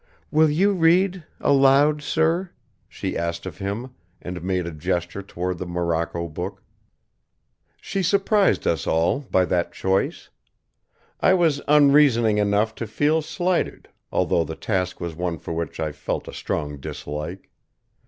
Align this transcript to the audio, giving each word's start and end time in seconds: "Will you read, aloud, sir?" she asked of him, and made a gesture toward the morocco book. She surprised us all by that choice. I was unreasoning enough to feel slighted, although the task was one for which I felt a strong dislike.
"Will 0.31 0.49
you 0.49 0.73
read, 0.73 1.25
aloud, 1.39 2.01
sir?" 2.01 2.49
she 2.89 3.15
asked 3.15 3.45
of 3.45 3.59
him, 3.59 3.93
and 4.19 4.41
made 4.41 4.65
a 4.65 4.71
gesture 4.71 5.21
toward 5.21 5.59
the 5.59 5.67
morocco 5.67 6.27
book. 6.27 6.63
She 7.79 8.01
surprised 8.01 8.65
us 8.65 8.87
all 8.87 9.19
by 9.19 9.45
that 9.45 9.73
choice. 9.73 10.29
I 11.19 11.35
was 11.35 11.61
unreasoning 11.67 12.39
enough 12.39 12.73
to 12.81 12.87
feel 12.87 13.21
slighted, 13.21 13.89
although 14.11 14.43
the 14.43 14.55
task 14.55 14.99
was 14.99 15.15
one 15.15 15.37
for 15.37 15.53
which 15.53 15.79
I 15.79 15.91
felt 15.91 16.27
a 16.27 16.33
strong 16.33 16.77
dislike. 16.79 17.51